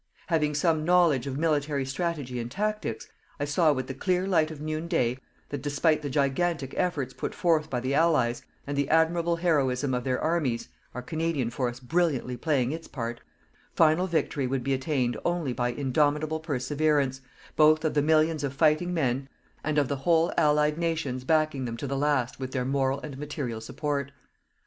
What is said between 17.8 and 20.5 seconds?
of the millions of fighting men and of the whole